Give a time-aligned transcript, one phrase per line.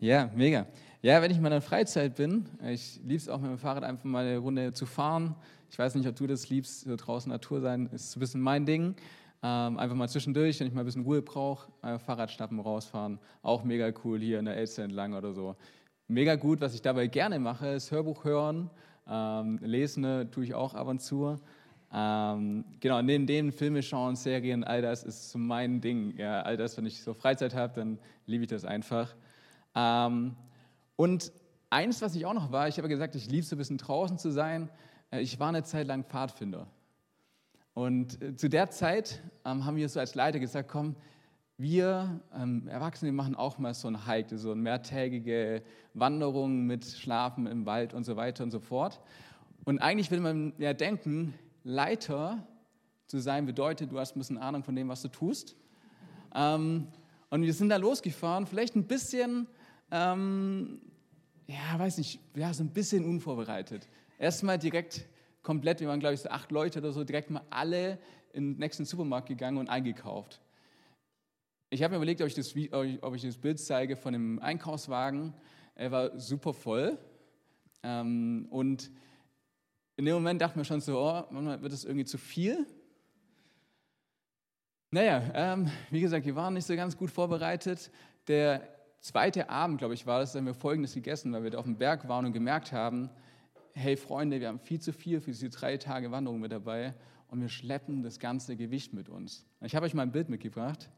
[0.00, 0.64] Ja, mega.
[1.02, 4.04] Ja, wenn ich in meiner Freizeit bin, ich liebe es auch mit dem Fahrrad einfach
[4.04, 5.34] mal eine Runde zu fahren.
[5.70, 8.64] Ich weiß nicht, ob du das liebst, so draußen Natur sein, ist ein bisschen mein
[8.64, 8.94] Ding.
[9.42, 13.18] Ähm, einfach mal zwischendurch, wenn ich mal ein bisschen Ruhe brauche, Fahrrad schnappen, rausfahren.
[13.42, 15.56] Auch mega cool hier in der Elster entlang oder so.
[16.06, 18.70] Mega gut, was ich dabei gerne mache, ist Hörbuch hören.
[19.08, 21.36] Ähm, lesen ne, tue ich auch ab und zu.
[21.92, 26.16] Ähm, genau, neben dem Filme schauen, Serien, all das ist so mein Ding.
[26.16, 29.16] Ja, all das, wenn ich so Freizeit habe, dann liebe ich das einfach.
[29.78, 30.34] Ähm,
[30.96, 31.32] und
[31.70, 33.78] eins, was ich auch noch war, ich habe gesagt, ich liebe es so ein bisschen
[33.78, 34.70] draußen zu sein.
[35.10, 36.66] Äh, ich war eine Zeit lang Pfadfinder.
[37.74, 40.96] Und äh, zu der Zeit ähm, haben wir so als Leiter gesagt, komm,
[41.58, 45.62] wir ähm, Erwachsene machen auch mal so ein Hike, so eine mehrtägige
[45.94, 49.00] Wanderung mit Schlafen im Wald und so weiter und so fort.
[49.64, 52.46] Und eigentlich will man ja denken, Leiter
[53.06, 55.56] zu sein bedeutet, du hast ein bisschen Ahnung von dem, was du tust.
[56.34, 56.88] Ähm,
[57.30, 59.46] und wir sind da losgefahren, vielleicht ein bisschen,
[59.90, 60.80] ähm,
[61.46, 63.88] ja, weiß nicht, ja, so ein bisschen unvorbereitet.
[64.18, 65.06] Erstmal direkt
[65.42, 67.98] komplett, wir waren glaube ich so acht Leute oder so, direkt mal alle
[68.32, 70.40] in den nächsten Supermarkt gegangen und eingekauft.
[71.70, 72.54] Ich habe mir überlegt, ob ich, das,
[73.02, 75.34] ob ich das Bild zeige von dem Einkaufswagen.
[75.74, 76.98] Er war super voll.
[77.82, 78.90] Ähm, und
[79.96, 82.66] in dem Moment dachte mir schon so, oh, wird das irgendwie zu viel?
[84.90, 87.90] Naja, ähm, wie gesagt, wir waren nicht so ganz gut vorbereitet.
[88.28, 91.58] Der zweite Abend, glaube ich, war das, da haben wir Folgendes gegessen, weil wir da
[91.58, 93.10] auf dem Berg waren und gemerkt haben,
[93.72, 96.94] hey Freunde, wir haben viel zu viel für diese drei Tage Wanderung mit dabei
[97.28, 99.46] und wir schleppen das ganze Gewicht mit uns.
[99.60, 100.90] Ich habe euch mal ein Bild mitgebracht.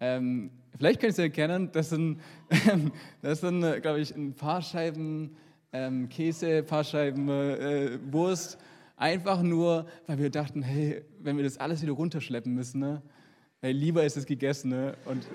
[0.00, 2.20] Ähm, vielleicht könnt ihr es erkennen, das sind,
[3.22, 5.36] das sind glaube ich, ein paar Scheiben
[5.72, 8.58] ähm, Käse, ein paar Scheiben äh, Wurst.
[8.96, 13.02] Einfach nur, weil wir dachten, hey, wenn wir das alles wieder runterschleppen müssen, ne,
[13.60, 14.70] hey, lieber ist es gegessen.
[14.70, 14.94] Ne?
[15.06, 15.26] Und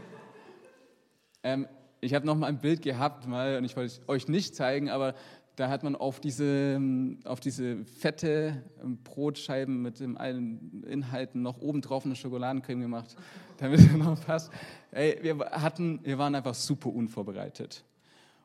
[1.43, 1.67] ähm,
[2.01, 4.89] ich habe noch mal ein Bild gehabt, mal, und ich wollte es euch nicht zeigen,
[4.89, 5.15] aber
[5.57, 6.79] da hat man auf diese,
[7.25, 13.15] auf diese fette ähm, Brotscheiben mit dem allen Inhalten noch oben drauf eine Schokoladencreme gemacht,
[13.57, 14.52] damit es noch passt.
[14.91, 17.83] Ey, wir, hatten, wir waren einfach super unvorbereitet.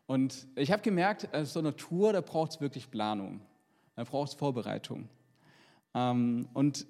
[0.06, 3.42] Und ich habe gemerkt, äh, so eine Tour, da braucht es wirklich Planung,
[3.94, 5.08] da braucht es Vorbereitung.
[5.94, 6.86] Ähm, und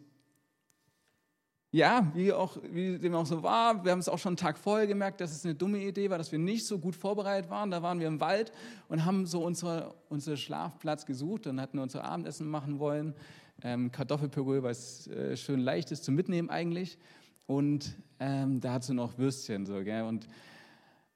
[1.75, 4.59] ja, wie, auch, wie dem auch so war, wir haben es auch schon einen Tag
[4.59, 7.71] vorher gemerkt, dass es eine dumme Idee war, dass wir nicht so gut vorbereitet waren.
[7.71, 8.53] Da waren wir im Wald
[8.89, 13.15] und haben so unsere, unseren Schlafplatz gesucht und hatten unser Abendessen machen wollen.
[13.63, 16.99] Ähm, Kartoffelpüree, was äh, schön leicht ist zum Mitnehmen eigentlich.
[17.47, 19.65] Und ähm, dazu noch Würstchen.
[19.65, 20.03] So, gell?
[20.03, 20.29] Und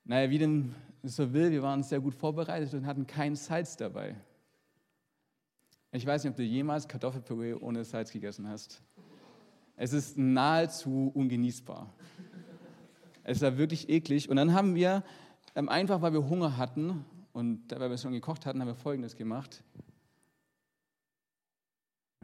[0.04, 4.16] naja, wie dem so will, wir waren sehr gut vorbereitet und hatten kein Salz dabei.
[5.92, 8.82] Ich weiß nicht, ob du jemals Kartoffelpüree ohne Salz gegessen hast.
[9.76, 11.92] Es ist nahezu ungenießbar.
[13.24, 14.30] Es war wirklich eklig.
[14.30, 15.04] Und dann haben wir,
[15.54, 19.16] ähm, einfach weil wir Hunger hatten und weil wir schon gekocht hatten, haben wir Folgendes
[19.16, 19.62] gemacht.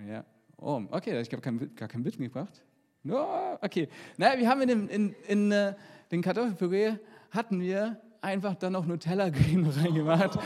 [0.09, 0.25] Ja,
[0.57, 2.63] oh, okay, ich habe kein, gar kein Bild mitgebracht.
[3.03, 5.75] No, okay, naja, wir haben in, in, in, in äh,
[6.11, 6.95] den Kartoffelpüree
[7.31, 10.39] hatten wir einfach dann noch Nutella-Creme reingemacht,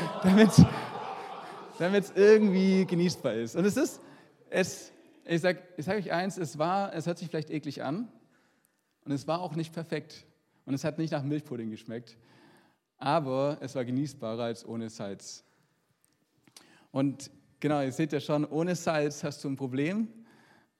[1.79, 3.57] damit es irgendwie genießbar ist.
[3.57, 4.01] Und es ist,
[4.49, 4.93] es,
[5.29, 8.09] ich sage ich sag euch eins, es, war, es hört sich vielleicht eklig an
[9.05, 10.25] und es war auch nicht perfekt
[10.65, 12.17] und es hat nicht nach Milchpudding geschmeckt,
[12.99, 15.45] aber es war genießbarer als ohne Salz.
[16.93, 20.09] Und genau, ihr seht ja schon, ohne Salz hast du ein Problem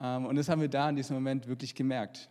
[0.01, 2.31] ähm, und das haben wir da in diesem Moment wirklich gemerkt.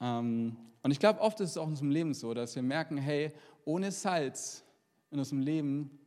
[0.00, 2.96] Ähm, und ich glaube, oft ist es auch in unserem Leben so, dass wir merken,
[2.98, 3.32] hey,
[3.64, 4.64] ohne Salz
[5.10, 5.98] in unserem Leben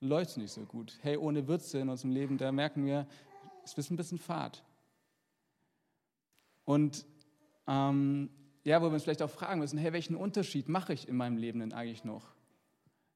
[0.00, 0.98] läuft es nicht so gut.
[1.02, 3.06] Hey, ohne Würze in unserem Leben, da merken wir,
[3.72, 4.62] es ist ein bisschen fad.
[6.64, 7.06] Und
[7.66, 8.30] ähm,
[8.64, 11.36] ja, wo wir uns vielleicht auch fragen müssen, hey, welchen Unterschied mache ich in meinem
[11.36, 12.34] Leben denn eigentlich noch?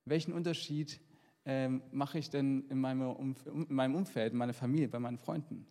[0.04, 1.00] Welchen Unterschied
[1.44, 5.18] ähm, mache ich denn in meinem, Umf in meinem Umfeld, in meiner Familie, bei meinen
[5.18, 5.66] Freunden?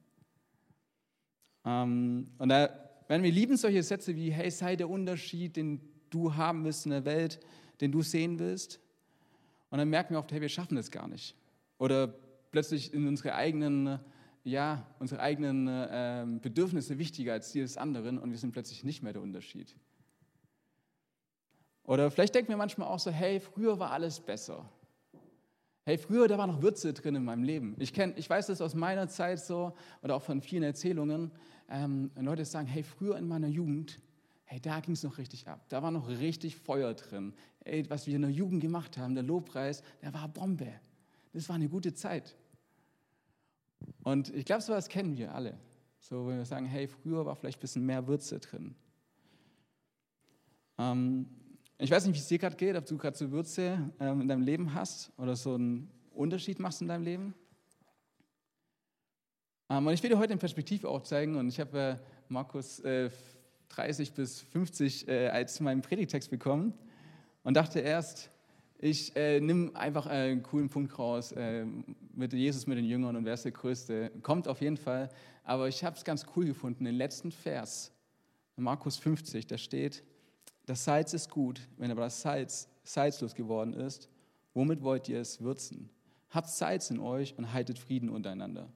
[1.65, 5.81] Ähm, und da wenn wir lieben solche Sätze wie, hey, sei der Unterschied, den
[6.11, 7.39] du haben willst in der Welt,
[7.81, 8.79] den du sehen willst.
[9.71, 11.35] Und dann merken wir oft, hey, wir schaffen das gar nicht.
[11.79, 12.07] Oder
[12.51, 13.99] plötzlich in unsere eigenen,
[14.43, 19.03] ja, unsere eigenen äh, Bedürfnisse wichtiger als die des anderen und wir sind plötzlich nicht
[19.03, 19.75] mehr der Unterschied.
[21.83, 24.69] Oder vielleicht denken wir manchmal auch so, hey, früher war alles besser.
[25.85, 27.75] Hey, früher, da war noch Würze drin in meinem Leben.
[27.79, 31.31] Ich, kenn, ich weiß das aus meiner Zeit so oder auch von vielen Erzählungen
[31.67, 33.99] ähm, Leute sagen, hey, früher in meiner Jugend,
[34.45, 35.65] hey, da ging es noch richtig ab.
[35.69, 37.33] Da war noch richtig Feuer drin.
[37.63, 40.71] Ey, was wir in der Jugend gemacht haben, der Lobpreis, der war Bombe.
[41.33, 42.35] Das war eine gute Zeit.
[44.03, 45.57] Und ich glaube, so was kennen wir alle.
[45.99, 48.75] So, wenn wir sagen, hey, früher war vielleicht ein bisschen mehr Würze drin.
[50.77, 51.27] Ähm,
[51.81, 54.27] Ich weiß nicht, wie es dir gerade geht, ob du gerade so Würze ähm, in
[54.27, 57.33] deinem Leben hast oder so einen Unterschied machst in deinem Leben.
[59.69, 61.95] Ähm, und ich will dir heute eine Perspektive auch zeigen und ich habe äh,
[62.27, 63.09] Markus äh,
[63.69, 66.73] 30 bis 50 äh, als meinen Predigtext bekommen
[67.43, 68.29] und dachte erst,
[68.79, 71.65] ich äh, nehme einfach einen coolen Punkt raus äh,
[72.19, 74.11] mit Jesus, mit den Jüngern und wer ist der Größte.
[74.21, 75.09] Kommt auf jeden Fall.
[75.43, 76.83] Aber ich habe es ganz cool gefunden.
[76.83, 77.91] Den letzten Vers,
[78.57, 80.03] Markus 50, da steht,
[80.65, 84.09] das Salz ist gut, wenn aber das Salz salzlos geworden ist,
[84.53, 85.89] womit wollt ihr es würzen?
[86.29, 88.71] Habt Salz in euch und haltet Frieden untereinander.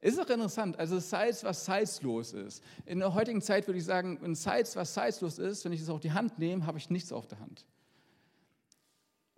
[0.00, 2.62] Ist auch interessant, also Salz, was salzlos ist.
[2.86, 5.88] In der heutigen Zeit würde ich sagen, ein Salz, was salzlos ist, wenn ich es
[5.88, 7.66] auf die Hand nehme, habe ich nichts auf der Hand.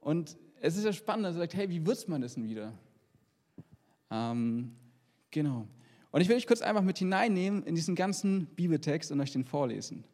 [0.00, 2.74] Und es ist ja spannend, dass er sagt, hey, wie würzt man das denn wieder?
[4.10, 4.76] Ähm,
[5.30, 5.66] genau.
[6.10, 9.44] Und ich will euch kurz einfach mit hineinnehmen in diesen ganzen Bibeltext und euch den
[9.44, 10.04] vorlesen.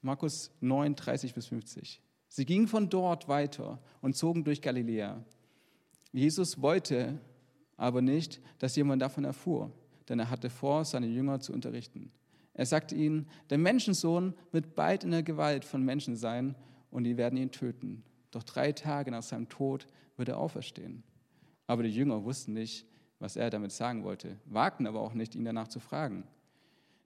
[0.00, 2.02] Markus 9, 30 bis 50.
[2.28, 5.24] Sie gingen von dort weiter und zogen durch Galiläa.
[6.12, 7.20] Jesus wollte
[7.76, 9.72] aber nicht, dass jemand davon erfuhr,
[10.08, 12.10] denn er hatte vor, seine Jünger zu unterrichten.
[12.52, 16.54] Er sagte ihnen, der Menschensohn wird bald in der Gewalt von Menschen sein
[16.90, 18.04] und die werden ihn töten.
[18.30, 19.86] Doch drei Tage nach seinem Tod
[20.16, 21.02] wird er auferstehen.
[21.66, 22.86] Aber die Jünger wussten nicht,
[23.24, 26.24] was er damit sagen wollte, wagten aber auch nicht, ihn danach zu fragen.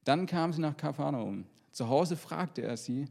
[0.02, 1.44] Dann kamen sie nach Kapharnaum.
[1.70, 3.04] Zu Hause fragte er sie,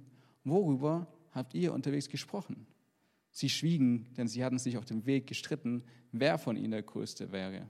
[0.44, 2.68] worüber habt ihr unterwegs gesprochen?
[3.31, 7.31] Sie schwiegen, denn sie hatten sich auf dem Weg gestritten, wer von ihnen der Größte
[7.31, 7.69] wäre.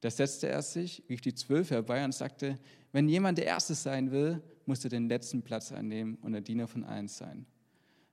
[0.00, 2.56] Da setzte er sich, rief die Zwölf herbei und sagte,
[2.92, 6.68] wenn jemand der Erste sein will, muss er den letzten Platz einnehmen und der Diener
[6.68, 7.46] von allen sein.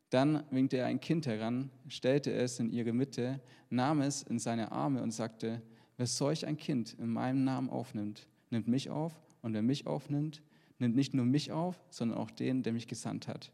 [0.10, 3.40] Dann winkte er ein Kind heran, stellte es in ihre Mitte,
[3.70, 5.62] nahm es in seine Arme und sagte,
[6.04, 10.42] wer solch ein Kind in meinem Namen aufnimmt, nimmt mich auf und wer mich aufnimmt,
[10.78, 13.54] nimmt nicht nur mich auf, sondern auch den, der mich gesandt hat.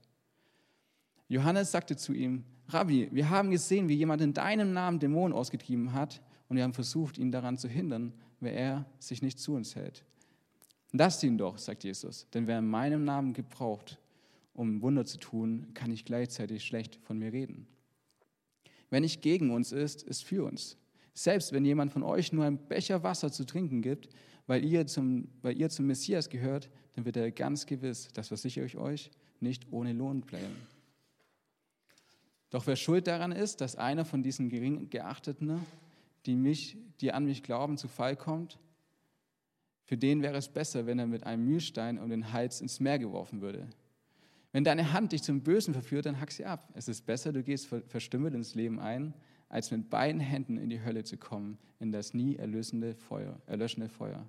[1.28, 5.94] Johannes sagte zu ihm, Rabbi, wir haben gesehen, wie jemand in deinem Namen Dämonen ausgetrieben
[5.94, 9.76] hat und wir haben versucht, ihn daran zu hindern, wer er sich nicht zu uns
[9.76, 10.04] hält.
[10.92, 14.00] Lasst ihn doch, sagt Jesus, denn wer in meinem Namen gebraucht,
[14.54, 17.68] um Wunder zu tun, kann ich gleichzeitig schlecht von mir reden.
[18.90, 20.80] Wenn nicht gegen uns ist, ist für uns.
[21.20, 24.08] Selbst wenn jemand von euch nur ein Becher Wasser zu trinken gibt,
[24.48, 28.64] weil ihr zum, weil ihr zum Messias gehört, dann wird er ganz gewiss, das versichere
[28.64, 29.12] ich euch,
[29.42, 30.56] nicht ohne Lohn bleiben.
[32.50, 35.60] Doch wer schuld daran ist, dass einer von diesen gering geachteten,
[36.26, 38.58] die, mich, die an mich glauben, zu Fall kommt,
[39.84, 42.98] für den wäre es besser, wenn er mit einem Mühlstein um den Hals ins Meer
[42.98, 43.68] geworfen würde.
[44.54, 46.70] Wenn deine Hand dich zum Bösen verführt, dann hack sie ab.
[46.76, 49.14] Es ist besser, du gehst verstümmelt ins Leben ein,
[49.50, 53.90] als mit beiden Händen in die Hölle zu kommen, in das nie erlösende Feuer, erlöschende
[53.90, 54.28] Feuer.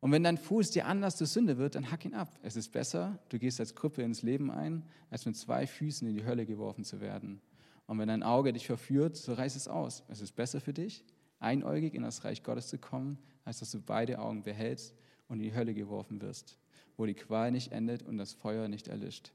[0.00, 2.38] Und wenn dein Fuß dir anders zur Sünde wird, dann hack ihn ab.
[2.42, 6.14] Es ist besser, du gehst als Krüppel ins Leben ein, als mit zwei Füßen in
[6.14, 7.40] die Hölle geworfen zu werden.
[7.86, 10.04] Und wenn dein Auge dich verführt, so reiß es aus.
[10.08, 11.04] Es ist besser für dich,
[11.38, 14.94] einäugig in das Reich Gottes zu kommen, als dass du beide Augen behältst
[15.28, 16.58] und in die Hölle geworfen wirst
[16.96, 19.32] wo die Qual nicht endet und das Feuer nicht erlischt.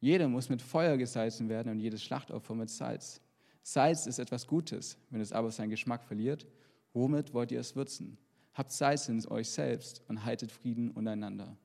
[0.00, 3.20] Jeder muss mit Feuer gesalzen werden und jedes Schlachtopfer mit Salz.
[3.68, 6.46] Salz ist etwas Gutes, wenn es aber seinen Geschmack verliert,
[6.92, 8.16] womit wollt ihr es würzen?
[8.54, 11.56] Habt Salz in euch selbst und haltet Frieden untereinander.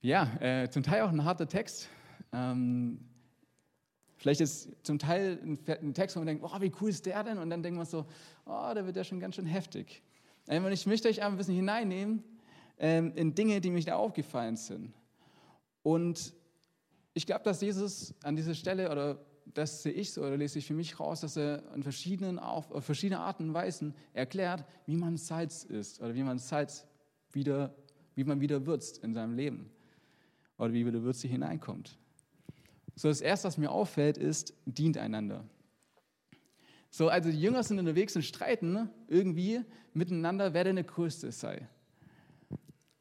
[0.00, 1.86] Ja, äh, zum Teil auch ein harter Text.
[2.32, 3.10] Ähm,
[4.16, 7.22] vielleicht ist zum Teil ein, ein, Text, wo man denkt, oh, wie cool ist der
[7.22, 7.36] denn?
[7.36, 8.06] Und dann denkt man so,
[8.46, 10.02] oh, da wird der schon ganz schön heftig.
[10.46, 12.24] Und ich möchte euch einfach ein bisschen hineinnehmen
[12.78, 14.94] ähm, in Dinge, die mich da aufgefallen sind.
[15.82, 16.32] Und
[17.12, 20.66] ich glaube, dass Jesus an dieser Stelle, oder das sehe ich so, oder lese ich
[20.66, 24.96] für mich raus, dass er in verschiedenen, auf, auf verschiedene Arten und Weisen erklärt, wie
[24.96, 26.86] man Salz isst oder wie man Salz
[27.32, 27.74] wieder,
[28.14, 29.70] wie man wieder würzt in seinem Leben
[30.58, 31.98] oder wie wieder Würze hineinkommt.
[32.94, 35.44] So, das Erste, was mir auffällt, ist, dient einander.
[36.90, 39.60] So, also die Jünger sind unterwegs und streiten irgendwie
[39.92, 41.68] miteinander, wer denn der Größte sei.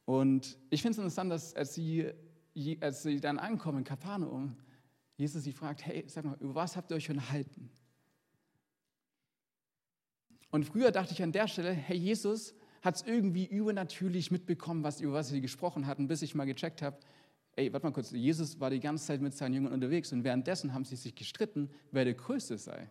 [0.06, 2.12] Und ich finde es interessant, dass als sie,
[2.80, 4.56] als sie dann ankommen in Kapernaum,
[5.18, 7.70] Jesus sie fragt, hey, sag mal, über was habt ihr euch unterhalten?
[10.52, 15.02] Und früher dachte ich an der Stelle, hey, Jesus hat es irgendwie übernatürlich mitbekommen, was,
[15.02, 16.98] über was sie gesprochen hatten, bis ich mal gecheckt habe,
[17.56, 20.74] ey, warte mal kurz, Jesus war die ganze Zeit mit seinen Jüngern unterwegs und währenddessen
[20.74, 22.90] haben sie sich gestritten, wer der Größte sei.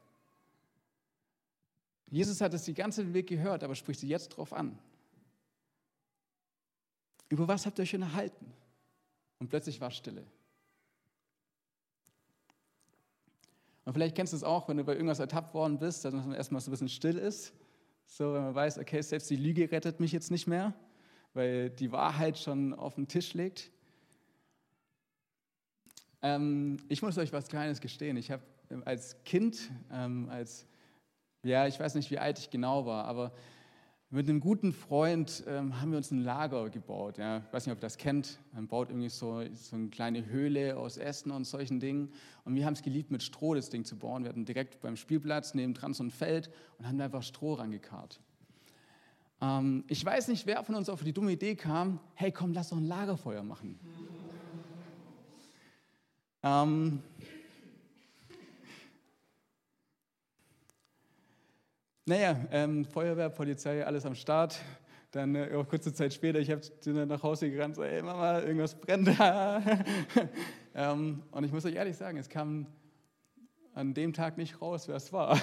[2.11, 4.79] Jesus hat es die ganze Weg gehört, aber spricht sie jetzt drauf an.
[7.29, 8.53] Über was habt ihr euch unterhalten?
[9.39, 10.25] Und plötzlich war Stille.
[13.87, 16.33] Und vielleicht kennst du es auch, wenn du bei irgendwas ertappt worden bist, dass man
[16.33, 17.55] erstmal so ein bisschen still ist.
[18.05, 20.75] So, wenn man weiß, okay, selbst die Lüge rettet mich jetzt nicht mehr,
[21.35, 23.71] weil die Wahrheit schon auf dem Tisch liegt.
[26.21, 28.17] Ähm, ich muss euch was Kleines gestehen.
[28.17, 30.67] Ich habe ähm, als Kind, ähm, als,
[31.45, 33.33] ja, ich weiß nicht, wie alt ich genau war, aber
[34.11, 37.19] mit einem guten Freund ähm, haben wir uns ein Lager gebaut.
[37.19, 37.39] Ja.
[37.39, 38.39] Ich weiß nicht, ob ihr das kennt.
[38.53, 42.13] Man baut irgendwie so, so eine kleine Höhle aus Ästen und solchen Dingen.
[42.45, 44.23] Und wir haben es geliebt, mit Stroh das Ding zu bauen.
[44.23, 48.21] Wir hatten direkt beim Spielplatz nebendran so ein Feld und haben einfach Stroh rangekarrt.
[49.41, 52.69] Ähm, ich weiß nicht, wer von uns auf die dumme Idee kam, hey komm, lass
[52.69, 53.79] doch ein Lagerfeuer machen.
[56.45, 57.03] Ähm,
[62.09, 64.61] naja, ähm, Feuerwehr, Polizei, alles am Start.
[65.11, 66.63] Dann äh, kurze Zeit später, ich habe
[67.07, 69.61] nach Hause gerannt, so, hey Mama, irgendwas brennt da.
[70.75, 72.67] ähm, und ich muss euch ehrlich sagen, es kam
[73.75, 75.37] an dem Tag nicht raus, wer es war.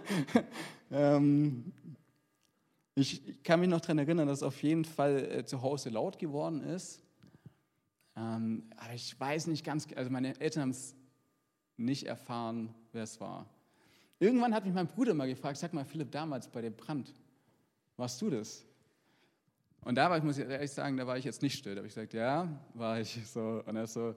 [0.90, 1.72] ähm,
[2.94, 6.18] ich kann mich noch daran erinnern, dass es auf jeden Fall äh, zu Hause laut
[6.18, 7.00] geworden ist.
[8.14, 10.94] Ähm, aber ich weiß nicht ganz, also meine Eltern haben es
[11.78, 13.46] nicht erfahren, wer es war.
[14.20, 17.14] Irgendwann hat mich mein Bruder mal gefragt, sag mal Philipp, damals bei dem Brand,
[17.96, 18.64] warst du das?
[19.82, 21.74] Und da war ich, muss ich ehrlich sagen, da war ich jetzt nicht still.
[21.74, 23.62] Da habe ich gesagt, ja, war ich so.
[23.64, 24.14] Und er so,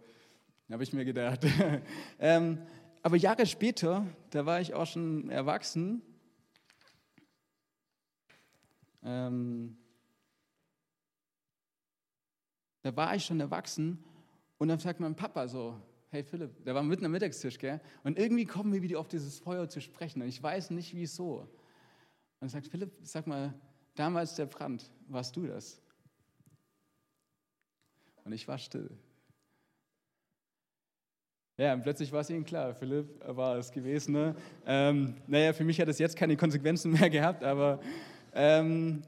[0.72, 1.46] habe ich mir gedacht.
[2.20, 2.58] ähm,
[3.03, 6.01] aber Jahre später, da war ich auch schon erwachsen.
[9.03, 9.77] Ähm,
[12.81, 14.03] da war ich schon erwachsen
[14.58, 15.79] und dann sagt mein Papa so,
[16.12, 17.80] hey Philipp, der war mitten am Mittagstisch, gell?
[18.03, 21.48] Und irgendwie kommen wir wieder auf dieses Feuer zu sprechen und ich weiß nicht, wieso.
[22.39, 23.53] Und er sagt, Philipp, sag mal,
[23.96, 25.82] damals der Brand, warst du das?
[28.25, 28.89] Und ich war still.
[31.58, 34.13] Ja, und plötzlich war es ihm klar, Philipp war es gewesen.
[34.13, 34.36] Ne?
[34.65, 37.80] Ähm, naja, für mich hat es jetzt keine Konsequenzen mehr gehabt, aber
[38.34, 39.01] ähm,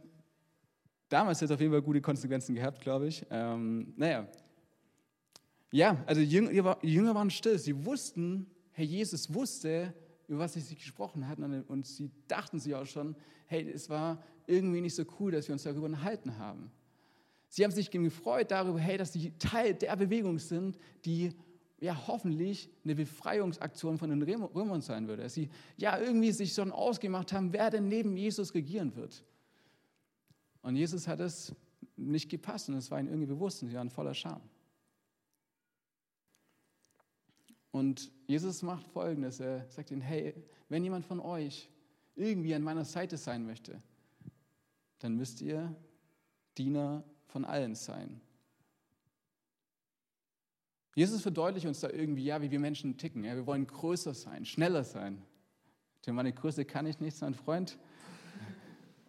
[1.09, 3.25] damals hat es auf jeden Fall gute Konsequenzen gehabt, glaube ich.
[3.29, 4.27] Ähm, naja,
[5.73, 6.29] ja, also die
[6.87, 7.57] Jünger waren still.
[7.57, 9.91] Sie wussten, Herr Jesus wusste,
[10.27, 13.15] über was sie gesprochen hatten und sie dachten sich auch schon,
[13.47, 16.71] hey, es war irgendwie nicht so cool, dass wir uns darüber unterhalten haben.
[17.49, 21.31] Sie haben sich gefreut darüber, hey, dass sie Teil der Bewegung sind, die
[21.79, 25.23] ja hoffentlich eine Befreiungsaktion von den Römern sein würde.
[25.23, 29.25] Dass sie ja irgendwie sich schon ausgemacht haben, wer denn neben Jesus regieren wird.
[30.61, 31.55] Und Jesus hat es
[31.97, 34.41] nicht gepasst und es war ihnen irgendwie bewusst und sie waren voller Scham.
[37.73, 40.35] Und Jesus macht Folgendes, er sagt ihnen, hey,
[40.69, 41.71] wenn jemand von euch
[42.15, 43.81] irgendwie an meiner Seite sein möchte,
[44.99, 45.75] dann müsst ihr
[46.55, 48.21] Diener von allen sein.
[50.93, 53.23] Jesus verdeutlicht uns da irgendwie, ja, wie wir Menschen ticken.
[53.23, 55.23] Ja, wir wollen größer sein, schneller sein.
[56.05, 57.79] Denn meine Größe kann ich nicht, mein Freund.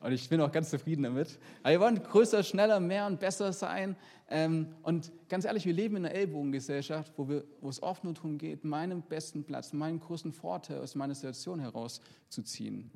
[0.04, 1.38] Und ich bin auch ganz zufrieden damit.
[1.62, 3.96] Aber wir wollen größer, schneller, mehr und besser sein.
[4.28, 8.12] Ähm, und ganz ehrlich, wir leben in einer Ellbogengesellschaft, wo, wir, wo es oft nur
[8.12, 12.90] darum geht, meinen besten Platz, meinen größten Vorteil aus meiner Situation herauszuziehen.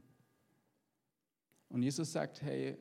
[1.70, 2.76] Und Jesus sagt, hey,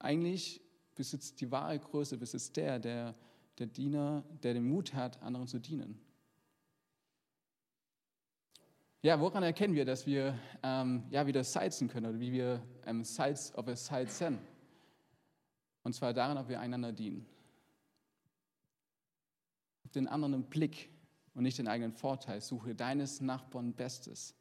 [0.00, 0.60] eigentlich
[0.96, 3.14] besitzt die wahre Größe, besitzt der, der,
[3.60, 6.00] der Diener, der den Mut hat, anderen zu dienen.
[9.02, 13.04] Ja, woran erkennen wir, dass wir ähm, ja, wieder salzen können oder wie wir ähm,
[13.04, 14.38] Salz, ob wir salzen?
[15.82, 17.26] Und zwar daran, ob wir einander dienen.
[19.94, 20.90] Den anderen im Blick
[21.34, 22.40] und nicht den eigenen Vorteil.
[22.40, 24.34] Suche deines Nachbarn Bestes.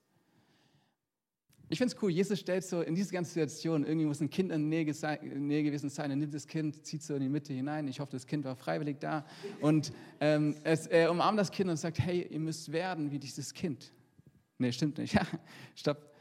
[1.68, 4.52] Ich finde es cool, Jesus stellt so in diese ganze Situation, irgendwie muss ein Kind
[4.52, 7.88] in der Nähe, gewesen sein, er nimmt das Kind, zieht so in die Mitte hinein.
[7.88, 9.26] Ich hoffe, das Kind war freiwillig da.
[9.62, 13.52] Und ähm, es, er umarmt das Kind und sagt, hey, ihr müsst werden wie dieses
[13.54, 13.92] Kind.
[14.58, 15.18] Nee, stimmt nicht.
[15.76, 16.12] Stopp.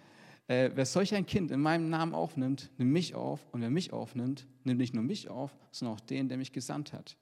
[0.47, 3.47] Äh, wer solch ein Kind in meinem Namen aufnimmt, nimmt mich auf.
[3.53, 6.93] Und wer mich aufnimmt, nimmt nicht nur mich auf, sondern auch den, der mich gesandt
[6.93, 7.17] hat.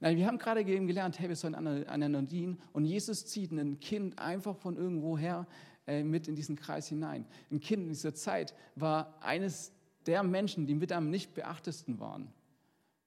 [0.00, 2.60] Na, wir haben gerade eben gelernt, hey, wir sollen einander dienen.
[2.72, 5.46] Und Jesus zieht ein Kind einfach von irgendwoher
[5.86, 7.26] äh, mit in diesen Kreis hinein.
[7.50, 9.72] Ein Kind in dieser Zeit war eines
[10.06, 12.32] der Menschen, die mit am nicht beachtesten waren.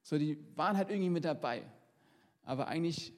[0.04, 1.64] So, die waren halt irgendwie mit dabei.
[2.44, 3.14] Aber eigentlich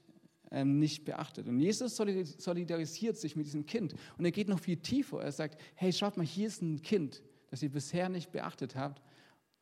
[0.51, 1.47] nicht beachtet.
[1.47, 5.21] Und Jesus solidarisiert sich mit diesem Kind und er geht noch viel tiefer.
[5.21, 9.01] Er sagt, hey, schaut mal, hier ist ein Kind, das ihr bisher nicht beachtet habt,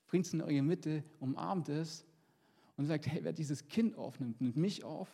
[0.07, 2.05] bringt es in eure Mitte, umarmt es
[2.77, 5.13] und sagt, hey, wer dieses Kind aufnimmt, nimmt mich auf.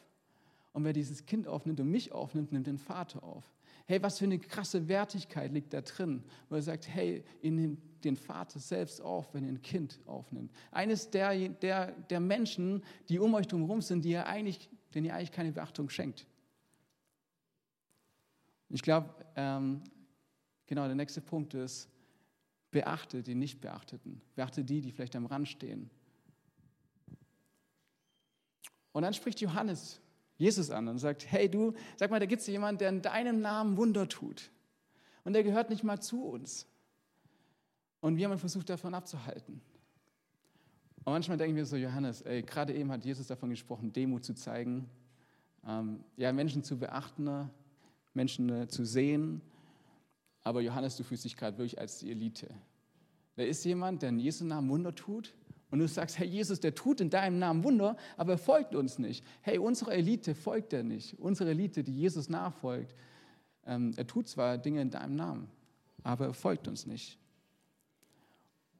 [0.73, 3.43] Und wer dieses Kind aufnimmt und mich aufnimmt, nimmt den Vater auf.
[3.85, 7.79] Hey, was für eine krasse Wertigkeit liegt da drin, wo er sagt, hey, ihr nehmt
[8.03, 10.51] den Vater selbst auf, wenn ihr ein Kind aufnimmt.
[10.71, 15.15] Eines der, der, der Menschen, die um euch drumherum sind, die ihr eigentlich denen ihr
[15.15, 16.25] eigentlich keine Beachtung schenkt.
[18.69, 19.81] Ich glaube, ähm,
[20.65, 21.89] genau, der nächste Punkt ist,
[22.71, 24.21] beachte die Nicht-Beachteten.
[24.35, 25.89] Beachte die, die vielleicht am Rand stehen.
[28.91, 29.99] Und dann spricht Johannes
[30.37, 33.41] Jesus an und sagt, hey du, sag mal, da gibt es jemanden, der in deinem
[33.41, 34.51] Namen Wunder tut.
[35.23, 36.67] Und der gehört nicht mal zu uns.
[38.01, 39.61] Und wir haben versucht, davon abzuhalten.
[41.05, 44.33] Und manchmal denken wir so, Johannes, ey, gerade eben hat Jesus davon gesprochen, Demut zu
[44.33, 44.89] zeigen,
[45.67, 47.49] ähm, ja, Menschen zu beachten,
[48.13, 49.41] Menschen äh, zu sehen.
[50.43, 52.49] Aber Johannes, du fühlst dich gerade wirklich als die Elite.
[53.35, 55.33] Da ist jemand, der in Jesu Namen Wunder tut
[55.71, 58.99] und du sagst, hey Jesus, der tut in deinem Namen Wunder, aber er folgt uns
[58.99, 59.25] nicht.
[59.41, 61.19] Hey, unsere Elite folgt er nicht.
[61.19, 62.95] Unsere Elite, die Jesus nachfolgt,
[63.65, 65.49] ähm, er tut zwar Dinge in deinem Namen,
[66.03, 67.17] aber er folgt uns nicht.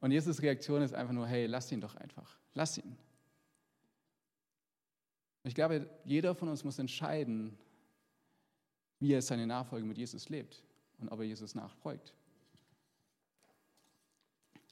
[0.03, 2.37] Und Jesus' Reaktion ist einfach nur, hey, lass ihn doch einfach.
[2.55, 2.97] Lass ihn.
[5.45, 7.57] Ich glaube, jeder von uns muss entscheiden,
[8.99, 10.61] wie er seine Nachfolge mit Jesus lebt
[10.97, 12.13] und ob er Jesus nachfolgt.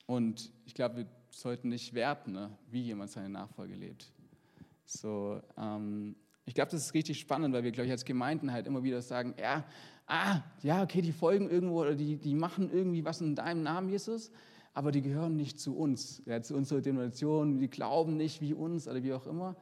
[0.05, 4.11] Und ich glaube, wir sollten nicht werten, ne, wie jemand seine Nachfolge lebt.
[4.83, 8.67] So, ähm, ich glaube, das ist richtig spannend, weil wir, glaube ich, als Gemeinden halt
[8.67, 9.63] immer wieder sagen, ja,
[10.07, 13.87] ah, ja, okay, die folgen irgendwo oder die, die machen irgendwie was in deinem Namen,
[13.87, 14.29] Jesus,
[14.73, 18.87] aber die gehören nicht zu uns, ja, zu unserer Denomination, die glauben nicht wie uns
[18.87, 19.55] oder wie auch immer.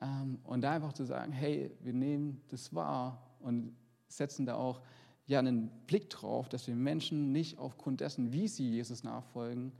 [0.00, 3.74] Ähm, und da einfach zu sagen, hey, wir nehmen das wahr und
[4.08, 4.82] setzen da auch
[5.26, 9.72] ja, einen Blick drauf, dass wir Menschen nicht aufgrund dessen, wie sie Jesus nachfolgen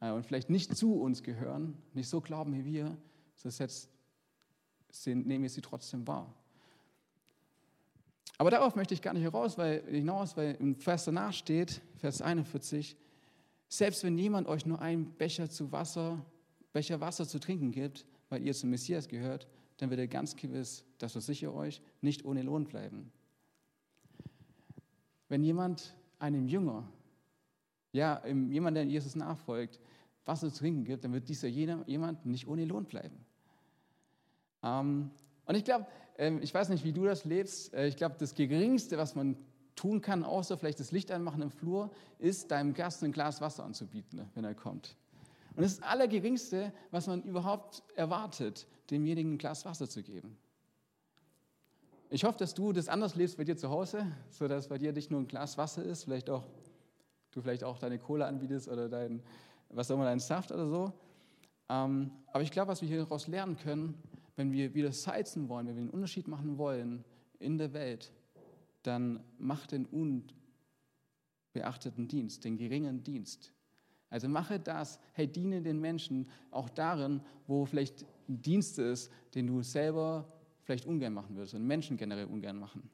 [0.00, 2.96] äh, und vielleicht nicht zu uns gehören, nicht so glauben wie wir,
[3.34, 3.90] so setzt,
[5.04, 6.32] nehmen wir sie trotzdem wahr.
[8.38, 12.20] Aber darauf möchte ich gar nicht heraus, weil, hinaus, weil im Vers danach steht, Vers
[12.20, 12.96] 41,
[13.68, 16.24] selbst wenn jemand euch nur einen Becher zu Wasser,
[16.72, 20.84] Becher Wasser zu trinken gibt, weil ihr zum Messias gehört, dann wird er ganz gewiss,
[20.98, 23.12] das versichere euch, nicht ohne Lohn bleiben.
[25.28, 26.88] Wenn jemand einem Jünger,
[27.92, 29.80] ja, jemand, der Jesus nachfolgt,
[30.24, 33.24] Wasser zu trinken gibt, dann wird dieser jemand nicht ohne Lohn bleiben.
[34.62, 35.10] Ähm,
[35.44, 35.86] und ich glaube,
[36.18, 39.36] ähm, ich weiß nicht, wie du das lebst, äh, ich glaube, das Geringste, was man
[39.76, 43.64] tun kann, außer vielleicht das Licht anmachen im Flur, ist deinem Gast ein Glas Wasser
[43.64, 44.96] anzubieten, wenn er kommt.
[45.54, 50.36] Und das ist das Allergeringste, was man überhaupt erwartet, demjenigen ein Glas Wasser zu geben.
[52.08, 55.10] Ich hoffe, dass du das anders lebst bei dir zu Hause, sodass bei dir nicht
[55.10, 56.44] nur ein Glas Wasser ist, vielleicht auch
[57.36, 59.22] du vielleicht auch deine Kohle anbietest oder dein,
[59.68, 60.92] was auch immer, deinen Saft oder so.
[61.68, 64.00] Ähm, aber ich glaube, was wir hieraus lernen können,
[64.36, 67.04] wenn wir wieder salzen wollen, wenn wir einen Unterschied machen wollen
[67.38, 68.12] in der Welt,
[68.86, 69.86] dann mach den
[71.52, 73.52] unbeachteten Dienst, den geringen Dienst.
[74.08, 79.46] Also mache das, hey, diene den Menschen auch darin, wo vielleicht ein Dienst ist, den
[79.46, 82.88] du selber vielleicht ungern machen würdest und Menschen generell ungern machen.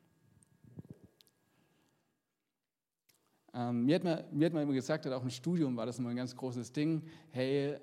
[3.54, 6.08] Ähm, mir, hat man, mir hat man immer gesagt, auch im Studium war das immer
[6.08, 7.76] ein ganz großes Ding, hey,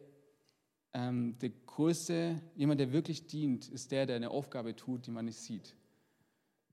[0.93, 5.25] ähm, der größte, jemand, der wirklich dient, ist der, der eine Aufgabe tut, die man
[5.25, 5.75] nicht sieht.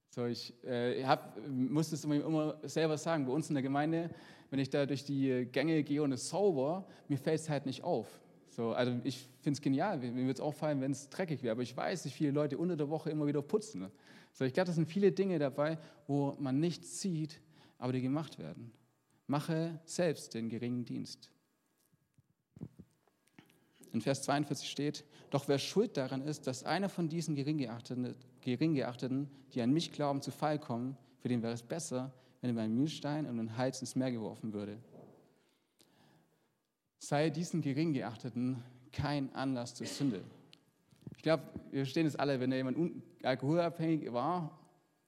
[0.09, 4.09] So, ich äh, hab, muss das immer, selber sagen, bei uns in der Gemeinde,
[4.49, 7.83] wenn ich da durch die Gänge gehe und es sauber, mir fällt es halt nicht
[7.83, 8.07] auf.
[8.49, 11.61] So, also ich finde es genial, mir würde es auffallen, wenn es dreckig wäre, aber
[11.61, 13.91] ich weiß, wie viele Leute unter der Woche immer wieder putzen.
[14.33, 17.39] So, ich glaube, das sind viele Dinge dabei, wo man nichts sieht,
[17.77, 18.71] aber die gemacht werden.
[19.27, 21.29] Mache selbst den geringen Dienst.
[23.93, 29.29] In Vers 42 steht, doch wer schuld daran ist, dass einer von diesen Geringgeachteten, Geringgeachteten,
[29.53, 32.61] die an mich glauben, zu Fall kommen, für den wäre es besser, wenn er bei
[32.61, 34.77] einem Mühlstein und einen Hals ins Meer geworfen würde.
[36.99, 40.23] Sei diesen Geringgeachteten kein Anlass zur Sünde.
[41.15, 42.77] Ich glaube, wir verstehen es alle, wenn jemand
[43.23, 44.59] alkoholabhängig war,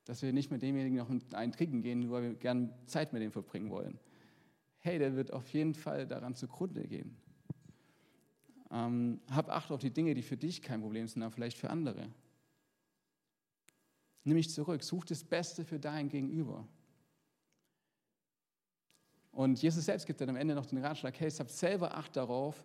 [0.06, 3.32] dass wir nicht mit demjenigen noch einen trinken gehen, weil wir gerne Zeit mit ihm
[3.32, 4.00] verbringen wollen.
[4.80, 7.16] Hey, der wird auf jeden Fall daran zugrunde gehen.
[8.72, 11.70] Ähm, hab Acht auf die Dinge, die für dich kein Problem sind, aber vielleicht für
[11.70, 12.10] andere.
[14.24, 16.68] Nimm mich zurück, such das Beste für dein Gegenüber.
[19.32, 22.64] Und Jesus selbst gibt dann am Ende noch den Ratschlag, hey, hab selber Acht darauf,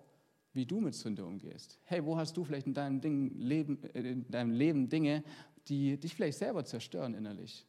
[0.53, 1.79] wie du mit Sünde umgehst.
[1.85, 5.25] Hey, wo hast du vielleicht in deinem, Ding, Leben, äh, in deinem Leben Dinge,
[5.69, 7.67] die dich vielleicht selber zerstören innerlich?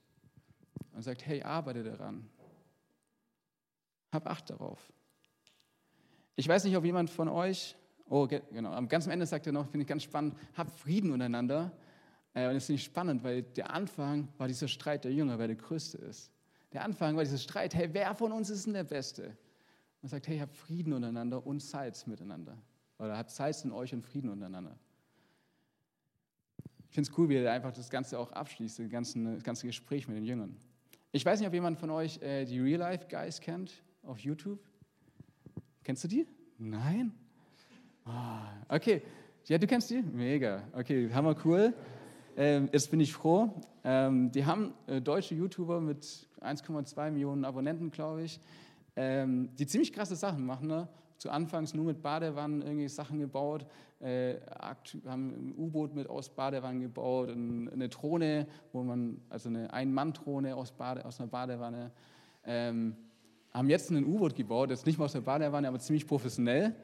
[0.92, 2.30] Und sagt, hey, arbeite daran.
[4.12, 4.92] Hab Acht darauf.
[6.36, 7.76] Ich weiß nicht, ob jemand von euch
[8.08, 8.72] Oh, genau.
[8.72, 11.72] Am ganz Ende sagt er noch, finde ich ganz spannend, habt Frieden untereinander.
[12.34, 15.48] Äh, und das finde ich spannend, weil der Anfang war dieser Streit der Jünger, wer
[15.48, 16.32] der Größte ist.
[16.72, 19.24] Der Anfang war dieser Streit, hey, wer von uns ist denn der Beste?
[19.24, 22.58] Und er sagt, hey, habt Frieden untereinander und Salz miteinander.
[23.00, 24.78] Oder habt Salz in euch und Frieden untereinander.
[26.90, 29.66] Ich finde es cool, wie er einfach das Ganze auch abschließt, das ganze, das ganze
[29.66, 30.56] Gespräch mit den Jüngern.
[31.12, 34.60] Ich weiß nicht, ob jemand von euch äh, die Real Life Guys kennt auf YouTube.
[35.84, 36.28] Kennst du die?
[36.58, 37.14] Nein?
[38.06, 39.02] Ah, okay.
[39.46, 40.02] Ja, du kennst die?
[40.02, 40.62] Mega.
[40.74, 41.74] Okay, hammer cool.
[42.38, 43.50] ähm, jetzt bin ich froh.
[43.84, 46.06] Ähm, die haben äh, deutsche YouTuber mit
[46.40, 48.40] 1,2 Millionen Abonnenten, glaube ich,
[48.96, 50.68] ähm, die ziemlich krasse Sachen machen.
[50.68, 50.88] Ne?
[51.18, 53.66] Zu Anfangs nur mit Badewannen irgendwie Sachen gebaut,
[54.02, 54.36] äh,
[55.08, 60.56] haben ein U-Boot mit aus Badewannen gebaut, ein, eine Drohne, wo man, also eine Ein-Mann-Drohne
[60.56, 61.92] aus, Bade, aus einer Badewanne.
[62.46, 62.96] Ähm,
[63.52, 66.76] haben jetzt ein U-Boot gebaut, jetzt nicht mal aus der Badewanne, aber ziemlich professionell.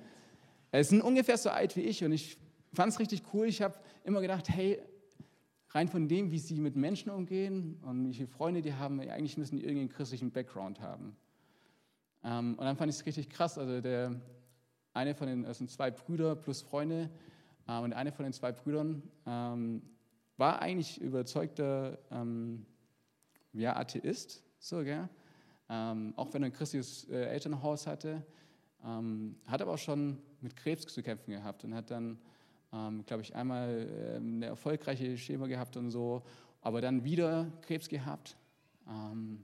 [0.71, 2.37] Es sind ungefähr so alt wie ich und ich
[2.73, 3.47] fand es richtig cool.
[3.47, 4.81] Ich habe immer gedacht, hey,
[5.69, 9.37] rein von dem, wie sie mit Menschen umgehen und wie viele Freunde die haben, eigentlich
[9.37, 11.15] müssen die irgendwie einen christlichen Background haben.
[12.23, 13.57] Ähm, und dann fand ich es richtig krass.
[13.57, 14.19] Also der
[14.93, 17.09] eine von den, sind zwei Brüder plus Freunde,
[17.67, 19.81] äh, und einer von den zwei Brüdern ähm,
[20.37, 22.65] war eigentlich überzeugter ähm,
[23.53, 25.09] ja, Atheist, so, gell?
[25.69, 28.25] Ähm, auch wenn er ein christliches äh, Elternhaus hatte,
[28.85, 32.19] ähm, hat aber auch schon mit Krebs zu kämpfen gehabt und hat dann
[32.73, 36.23] ähm, glaube ich, einmal ähm, eine erfolgreiche Schema gehabt und so,
[36.61, 38.37] aber dann wieder Krebs gehabt
[38.87, 39.43] ähm,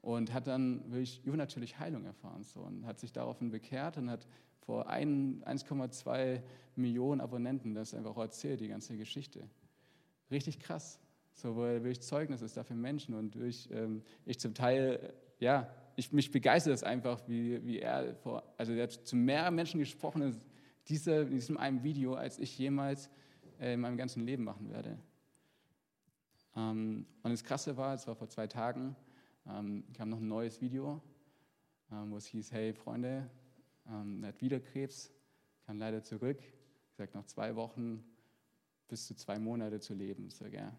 [0.00, 4.26] und hat dann wirklich übernatürlich Heilung erfahren so, und hat sich daraufhin bekehrt und hat
[4.60, 6.40] vor 1,2
[6.76, 9.48] Millionen Abonnenten das einfach erzählt, die ganze Geschichte.
[10.30, 10.98] Richtig krass.
[11.34, 16.12] So, er wirklich Zeugnis ist dafür Menschen und durch, ähm, ich zum Teil, ja, ich,
[16.12, 20.36] mich begeistert es einfach, wie, wie er vor, also er hat zu mehr Menschen gesprochen,
[20.88, 23.10] diese, in diesem einen Video, als ich jemals
[23.60, 24.98] äh, in meinem ganzen Leben machen werde.
[26.56, 28.96] Ähm, und das Krasse war, es war vor zwei Tagen,
[29.46, 31.00] ähm, kam noch ein neues Video,
[31.90, 33.30] ähm, wo es hieß, hey Freunde,
[33.84, 35.10] er hat wieder Krebs,
[35.66, 36.38] kann leider zurück,
[36.96, 38.04] sagt noch zwei Wochen
[38.86, 40.30] bis zu zwei Monate zu leben.
[40.30, 40.70] So, gell?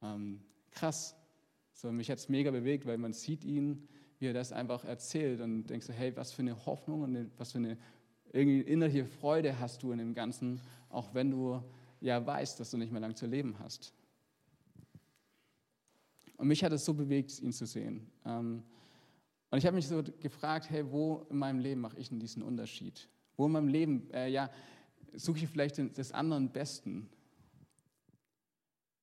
[0.00, 1.14] Ähm, krass.
[1.72, 3.86] So, mich hat es mega bewegt, weil man sieht ihn,
[4.18, 7.52] wie er das einfach erzählt und denkt so, hey, was für eine Hoffnung und was
[7.52, 7.76] für eine
[8.32, 11.62] irgendwie innerliche Freude hast du in dem Ganzen, auch wenn du
[12.00, 13.92] ja weißt, dass du nicht mehr lang zu leben hast.
[16.36, 18.06] Und mich hat es so bewegt, ihn zu sehen.
[18.24, 18.62] Ähm,
[19.50, 22.42] und ich habe mich so gefragt, hey, wo in meinem Leben mache ich denn diesen
[22.42, 23.08] Unterschied?
[23.36, 24.50] Wo in meinem Leben, äh, ja,
[25.14, 27.08] suche ich vielleicht des anderen Besten?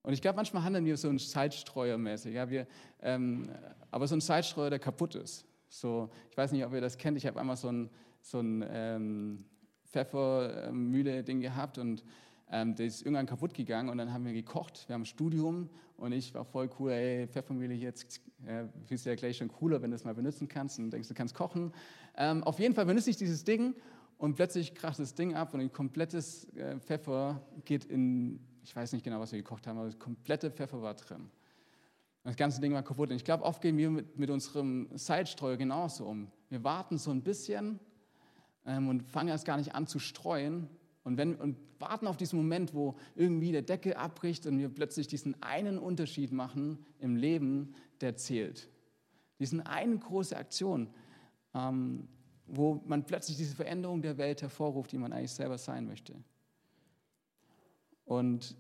[0.04, 2.34] Und ich glaube, manchmal handeln wir so ein Zeitstreuer-mäßig.
[2.34, 2.68] Ja, wir,
[3.02, 3.50] ähm,
[3.90, 5.46] aber so ein Zeitstreuer, der kaputt ist.
[5.70, 7.18] So, ich weiß nicht, ob ihr das kennt.
[7.18, 7.90] Ich habe einmal so ein,
[8.22, 9.46] so ein ähm,
[9.86, 12.04] Pfeffermühle-Ding gehabt und
[12.52, 14.88] ähm, das ist irgendwann kaputt gegangen und dann haben wir gekocht.
[14.88, 19.16] Wir haben ein Studium und ich war voll cool, ey, Pfeffermühle jetzt, äh, du ja
[19.16, 21.72] gleich schon cooler, wenn du es mal benutzen kannst und denkst, du kannst kochen.
[22.18, 23.74] Ähm, auf jeden Fall benutze ich dieses Ding
[24.18, 28.94] und plötzlich kracht das Ding ab und ein komplettes äh, Pfeffer geht in, ich weiß
[28.94, 31.30] nicht genau, was wir gekocht haben, aber das komplette Pfeffer war drin.
[32.24, 33.10] Das ganze Ding war kaputt.
[33.10, 36.32] Und ich glaube, oft gehen wir mit, mit unserem Seitstreuer genauso um.
[36.50, 37.80] Wir warten so ein bisschen
[38.66, 40.70] ähm, und fangen erst gar nicht an zu streuen
[41.04, 45.08] und, wenn, und warten auf diesen Moment, wo irgendwie der Deckel abbricht und wir plötzlich
[45.08, 48.70] diesen einen Unterschied machen im Leben, der zählt.
[49.40, 50.90] Diesen eine große Aktion,
[51.54, 52.08] ähm,
[52.46, 56.16] wo man plötzlich diese Veränderung der Welt hervorruft, die man eigentlich selber sein möchte.
[58.06, 58.56] Und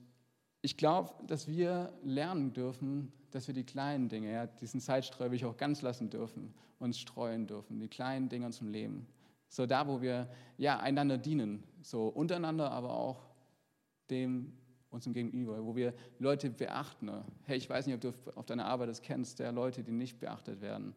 [0.61, 5.35] ich glaube, dass wir lernen dürfen, dass wir die kleinen Dinge, ja, diesen Zeitstreu will
[5.35, 9.07] ich auch ganz lassen dürfen, uns streuen dürfen, die kleinen Dinge zum Leben.
[9.49, 13.27] So da, wo wir ja, einander dienen, so untereinander, aber auch
[14.09, 14.53] dem
[14.93, 17.09] unserem Gegenüber, wo wir Leute beachten.
[17.45, 20.19] Hey, ich weiß nicht, ob du auf deiner Arbeit das kennst, der Leute, die nicht
[20.19, 20.93] beachtet werden,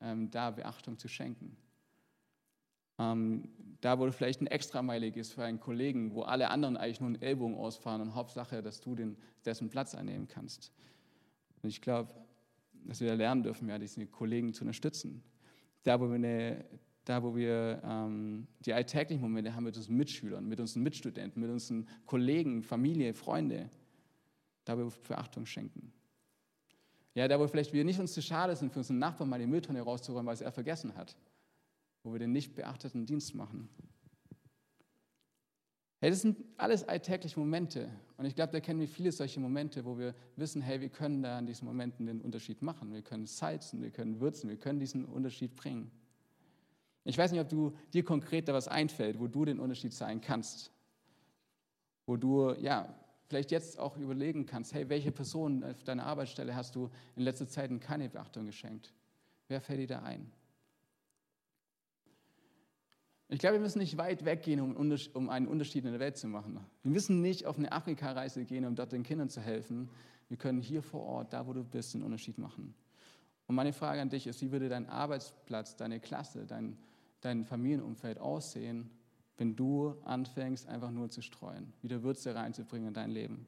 [0.00, 1.56] ähm, da Beachtung zu schenken.
[2.98, 3.48] Ähm,
[3.80, 7.08] da, wo du vielleicht ein Extrameilig ist für einen Kollegen, wo alle anderen eigentlich nur
[7.08, 10.72] einen Ellbogen ausfahren und Hauptsache, dass du den, dessen Platz einnehmen kannst.
[11.62, 12.14] Und ich glaube,
[12.86, 15.22] dass wir lernen dürfen, ja, diese Kollegen zu unterstützen.
[15.82, 16.64] Da, wo wir eine
[17.04, 21.50] da wo wir ähm, die alltäglichen Momente haben mit unseren Mitschülern, mit unseren Mitstudenten, mit
[21.50, 23.68] unseren Kollegen, Familie, Freunde,
[24.64, 25.92] da wo wir Beachtung schenken.
[27.14, 29.46] Ja, da wo vielleicht wir nicht uns zu schade sind, für unseren Nachbarn mal die
[29.46, 31.14] Mülltonne rauszuräumen, weil es er vergessen hat,
[32.04, 33.68] wo wir den nicht beachteten Dienst machen.
[36.00, 37.90] Hey, das sind alles alltägliche Momente.
[38.18, 41.22] Und ich glaube, da kennen wir viele solche Momente, wo wir wissen, hey, wir können
[41.22, 42.92] da in diesen Momenten den Unterschied machen.
[42.92, 45.90] Wir können salzen, wir können würzen, wir können diesen Unterschied bringen.
[47.04, 50.20] Ich weiß nicht, ob du dir konkret da was einfällt, wo du den Unterschied sein
[50.20, 50.70] kannst.
[52.04, 52.94] Wo du, ja,
[53.28, 57.48] vielleicht jetzt auch überlegen kannst, hey, welche Person auf deiner Arbeitsstelle hast du in letzter
[57.48, 58.92] Zeit keine Beachtung geschenkt?
[59.48, 60.30] Wer fällt dir da ein?
[63.34, 66.60] Ich glaube, wir müssen nicht weit weggehen, um einen Unterschied in der Welt zu machen.
[66.82, 69.90] Wir müssen nicht auf eine Afrika-Reise gehen, um dort den Kindern zu helfen.
[70.28, 72.74] Wir können hier vor Ort, da wo du bist, einen Unterschied machen.
[73.46, 76.78] Und meine Frage an dich ist, wie würde dein Arbeitsplatz, deine Klasse, dein
[77.24, 78.90] dein Familienumfeld aussehen,
[79.36, 83.46] wenn du anfängst, einfach nur zu streuen, wieder Würze reinzubringen in dein Leben.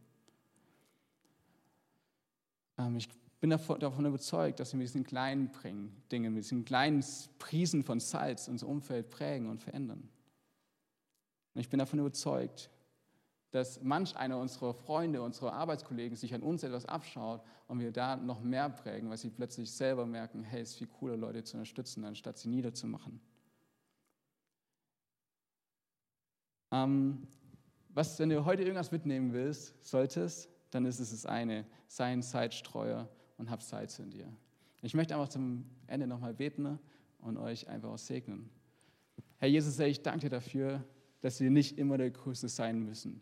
[2.78, 3.08] Ähm, ich
[3.40, 5.50] bin davon überzeugt, dass wir mit diesen kleinen
[6.10, 7.04] Dingen, mit diesen kleinen
[7.38, 10.08] Prisen von Salz unser Umfeld prägen und verändern.
[11.54, 12.70] Und ich bin davon überzeugt,
[13.50, 18.16] dass manch einer unserer Freunde, unserer Arbeitskollegen sich an uns etwas abschaut und wir da
[18.16, 21.56] noch mehr prägen, weil sie plötzlich selber merken, hey, es ist viel cooler, Leute zu
[21.56, 23.20] unterstützen, anstatt sie niederzumachen.
[26.72, 27.26] Ähm,
[27.88, 32.22] was, wenn du heute irgendwas mitnehmen willst, solltest, dann ist es das eine, sei ein
[32.22, 34.26] Zeitstreuer und hab Salz in dir.
[34.82, 36.78] Ich möchte einfach zum Ende nochmal beten
[37.20, 38.50] und euch einfach auch segnen.
[39.38, 40.84] Herr Jesus, ich danke dir dafür,
[41.20, 43.20] dass wir nicht immer der Größte sein müssen.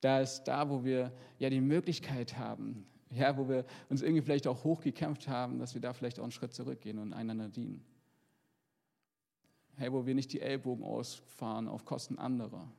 [0.00, 4.46] Da ist da, wo wir ja die Möglichkeit haben, ja, wo wir uns irgendwie vielleicht
[4.46, 7.84] auch hochgekämpft haben, dass wir da vielleicht auch einen Schritt zurückgehen und einander dienen.
[9.76, 12.70] Hey, wo wir nicht die Ellbogen ausfahren auf Kosten anderer.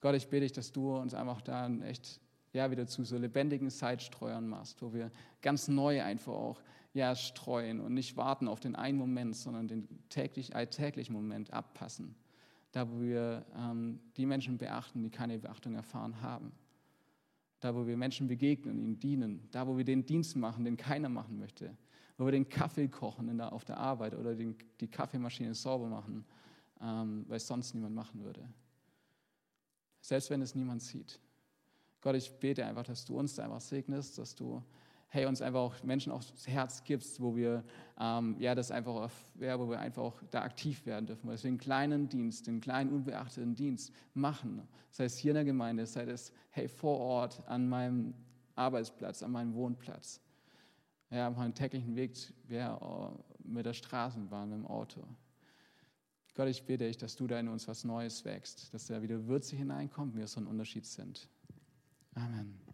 [0.00, 2.20] Gott, ich bitte dich, dass du uns einfach da echt
[2.52, 5.10] ja, wieder zu so lebendigen Zeitstreuern machst, wo wir
[5.42, 6.62] ganz neu einfach auch
[6.94, 12.14] ja, streuen und nicht warten auf den einen Moment, sondern den täglich, alltäglichen Moment abpassen.
[12.72, 16.52] Da, wo wir ähm, die Menschen beachten, die keine Beachtung erfahren haben.
[17.60, 19.48] Da, wo wir Menschen begegnen, ihnen dienen.
[19.50, 21.76] Da, wo wir den Dienst machen, den keiner machen möchte.
[22.16, 26.24] Wo wir den Kaffee kochen der, auf der Arbeit oder den, die Kaffeemaschine sauber machen,
[26.80, 28.48] ähm, weil es sonst niemand machen würde.
[30.00, 31.20] Selbst wenn es niemand sieht.
[32.00, 34.62] Gott, ich bete einfach, dass du uns da einfach segnest, dass du
[35.10, 37.64] hey, uns einfach auch Menschen aufs Herz gibst, wo wir
[37.98, 41.48] ähm, ja, das einfach, ja, wo wir einfach auch da aktiv werden dürfen, weil wir
[41.48, 46.02] einen kleinen Dienst, einen kleinen unbeachteten Dienst machen, sei es hier in der Gemeinde, sei
[46.02, 48.14] es hey, vor Ort, an meinem
[48.54, 50.20] Arbeitsplatz, an meinem Wohnplatz,
[51.10, 52.12] ja, auf meinem täglichen Weg
[52.50, 52.78] ja,
[53.42, 55.02] mit der Straßenbahn, mit dem Auto.
[56.34, 59.26] Gott, ich bitte dich, dass du da in uns was Neues wächst, dass da wieder
[59.26, 61.28] Würze hineinkommt, wir so ein Unterschied sind.
[62.18, 62.67] Amen.